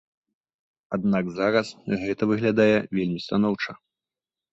Аднак 0.95 1.25
зараз 1.39 1.67
гэта 2.05 2.23
выглядае 2.31 2.75
вельмі 2.95 3.19
станоўча. 3.27 3.71